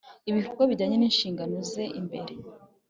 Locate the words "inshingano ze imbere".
1.09-2.33